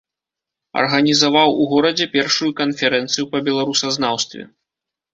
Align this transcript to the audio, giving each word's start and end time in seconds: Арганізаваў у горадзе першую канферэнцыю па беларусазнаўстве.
Арганізаваў 0.83 1.53
у 1.61 1.67
горадзе 1.75 2.09
першую 2.15 2.51
канферэнцыю 2.65 3.31
па 3.37 3.47
беларусазнаўстве. 3.51 4.41